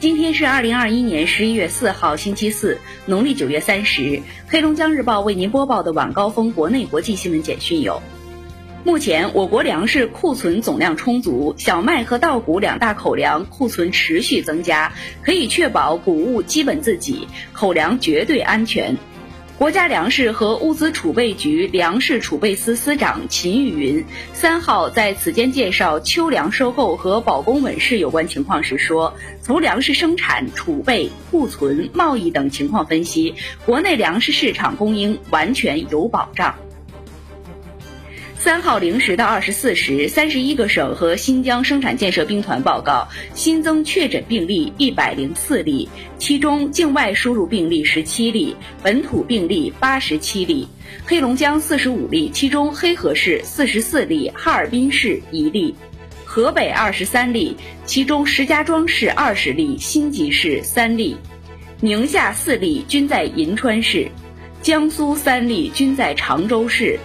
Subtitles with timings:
[0.00, 4.22] 今天是二零二一年十一月四号，星期四，农历九月三十。
[4.46, 8.00] 黑龙江日报为您播报的晚高峰国内国际新闻简讯有：
[8.84, 14.92] 目前我国粮食库存总量充足，小麦和稻谷两大口粮库存持续增加，
[15.24, 18.96] 可以确保谷物基本自给，口粮绝对安全。
[19.58, 33.34] 国家粮食和物资储备局粮食储备司司长秦玉云三号在此间介绍秋粮收购和保供稳市有关情况时说，从粮食生产、储备、库存、贸易等情况分析，
[33.66, 36.54] 国内粮食市场供应完全有保障。
[38.40, 45.88] 三号零时到二十四时，三十一个省和新疆生产建设兵团报告新增确诊病例一百零四例，
[46.18, 50.68] 其中境外输入病例十七例，本土病例八十七例。
[51.04, 55.74] 黑龙江四十五例，其中黑河市四十四例，哈尔滨市一例。
[56.24, 61.16] 河北二十三例，其中石家庄市二十例，辛集市三例。
[61.80, 64.08] 宁夏四例，均在银川市。
[64.62, 66.98] 江苏三例，均在常州市。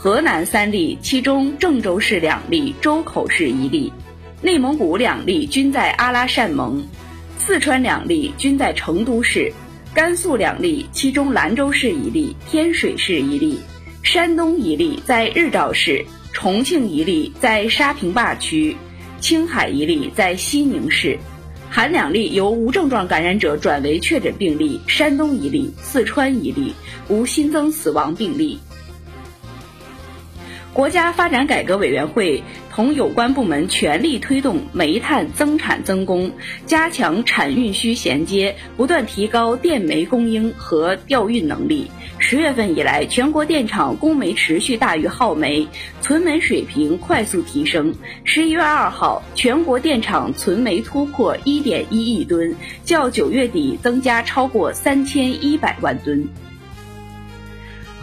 [0.00, 3.92] 河南三例，其中郑州市两例，周口市一例；
[4.40, 6.80] 内蒙古两例，均在阿拉善盟；
[7.36, 9.52] 四川两例，均在成都市；
[9.92, 13.56] 甘肃两例，其中兰州市一例，天水市一例；
[14.04, 18.76] 山东一例在日照市；重庆一例在沙坪坝区；
[19.18, 21.18] 青海一例在西宁市，
[21.68, 26.72] 含两例由无症状感染者转为确诊病例，山东一例，四川一例，
[27.08, 28.60] 无新增死亡病例。
[30.78, 36.30] 国家发展改革委员会同有关部门全力推动煤炭增产增供，
[36.66, 41.90] 加强产运需衔接，不断提高电煤供应和调运能力。
[42.20, 45.66] 十月份以来，全国电厂供煤持续大于耗煤，
[46.00, 47.92] 存煤水平快速提升。
[48.22, 56.28] 十一月二号，全国电厂存煤突破一点一亿吨，较九月底增加超过三千一百万吨。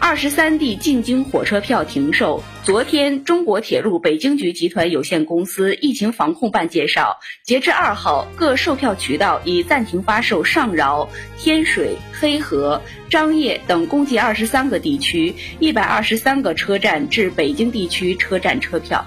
[0.06, 2.40] 二十三地进京火车票停售。
[2.62, 12.80] 昨天，中国铁路北京局集团有限公司疫情防控办介绍，截至二号，各售票渠道已暂停发售上饶、天水、黑河、
[13.10, 19.04] 张掖等共计二十三个地区一百二十三个车站至北京地区车站车票。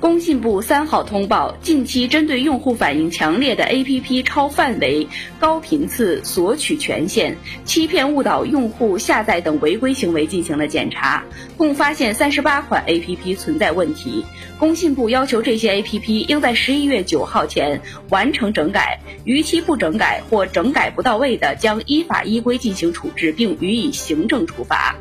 [0.00, 5.08] 工信部三号通报，近期针对用户反映强烈的 APP 超范围、
[5.40, 11.24] 高频次索取权限、欺骗误导用户下载等违规行为进行了检查，
[11.56, 14.24] 共发现三十八款 APP 存在问题。
[14.56, 24.94] 工信部要求这些 APP 应在十一月九号前完成整改，逾期不整改或整改不到位的，将依法依规进行处置，并予以行政处罚。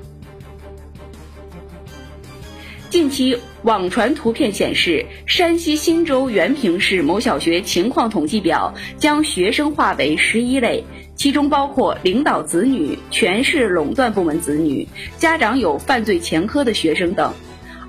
[2.90, 14.88] 近期网传图片显示，山西忻州原平市某小学情况统计表将学生划为十一类，其中包括领导子女、全市垄断部门子女、
[15.18, 17.34] 家长有犯罪前科的学生等。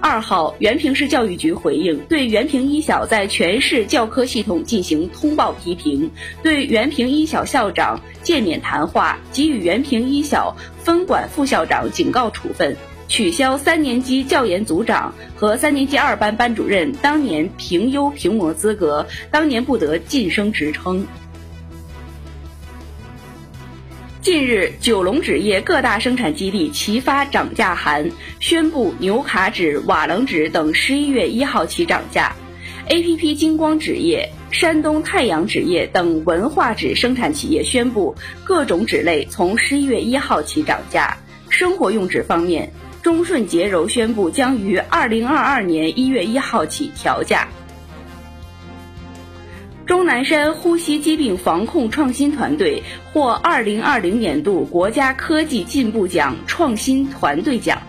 [0.01, 6.11] 二号，原平市教育局回应，对原平一小在全市教科系统进行通报批评，
[6.43, 12.77] 对原平一小校长诫勉谈话，给予原平一小分管副校长警告处分。
[13.09, 21.07] 取消三年级教研组长和三年级二班班主任当年评优评模资格，当年不得晋升职称。
[24.21, 28.11] 近日，九龙纸业各大生产基地齐发涨价函，
[28.41, 32.37] 宣布牛卡纸、瓦楞纸等十一月一号起涨价。
[32.89, 33.35] A.P.P.
[33.35, 38.15] 金光纸业、山东太阳纸业等文化纸生产企业宣布，
[38.45, 41.17] 各种纸类从十一月一号起涨价。
[41.49, 42.71] 生活用纸方面。
[43.09, 47.49] 中顺洁柔宣布将于二零二二年一月一号起调价。
[49.87, 57.81] 钟南山呼吸疾病防控创新团队获二零二零年度国家科技进步奖创新团队奖。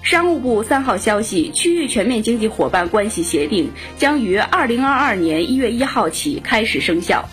[0.00, 3.68] 商务部三号消息，区域全面经济伙伴关系协定
[3.98, 7.28] 将于二零二二年一月一号起开始生效。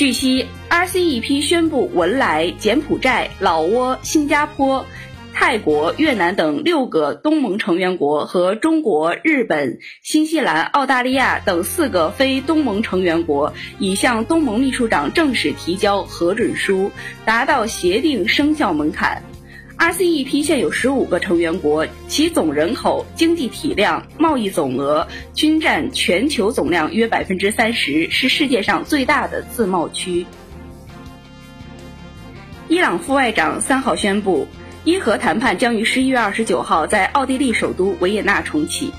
[0.00, 4.86] 据悉，RCEP 宣布文莱、柬埔寨、老挝、新加坡、
[5.34, 16.90] 泰国、越南等六个东盟成员国和中国、日本、新西兰、澳大利亚等四个非东盟成员国已向东盟秘书长正式提交核准书，
[17.26, 19.22] 达到协定生效门槛。
[19.80, 30.26] RCEP 现有十五个成员国，其总人口、经济体量、贸易总额均占全球总量约百分之三十，是世界上最大的自贸区。
[32.68, 34.46] 伊朗副外长三号宣布，
[34.84, 38.92] 伊核谈判将于十一月二十九号在奥地利首都维也纳重启。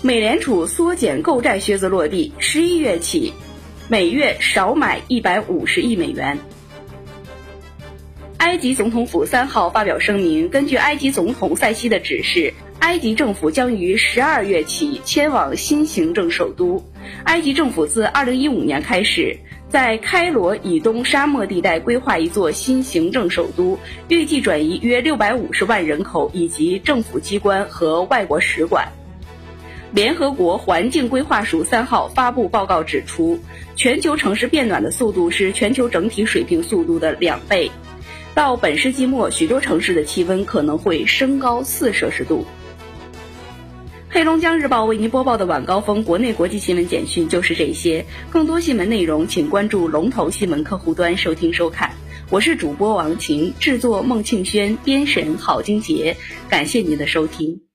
[0.00, 3.34] 美联储缩减购债靴子落地，十一月起，
[3.88, 6.38] 每月少买一百五十亿美元。
[8.40, 16.82] 埃及总统府三号发表声明，根据埃及总统塞西的指示，埃及政府将于十二月起迁往新行政首都。
[17.24, 19.36] 埃及政府自二零一五年开始，
[19.68, 23.78] 在开罗以东沙漠地带规划一座新行政首都，
[24.08, 28.88] 预计转移约六百五十万人口以及政府机关和外国使馆。
[29.92, 33.38] 联合国环境规划署三号发布报告指出，
[33.76, 37.70] 全球城市变暖的速度是全球整体水平速度的两倍。
[38.34, 42.46] 到本世纪末，许多城市的气温可能会升高四摄氏度。
[44.08, 51.92] 黑龙江日报为您播报的晚高峰国内国际新闻简讯就是这些，更多新闻内容请关注龙头新闻客户端收听收看。
[52.28, 56.16] 我是主播王晴，制作孟庆轩，编审郝金杰，
[56.48, 57.69] 感谢您的收听。